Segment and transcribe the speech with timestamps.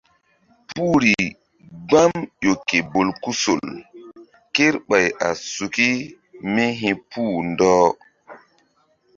[0.73, 1.15] Puhri
[1.87, 3.63] gbam ƴo ke bolkusol
[4.55, 5.89] kerɓay a suki
[6.53, 7.85] mí hi̧puh ɗɔh.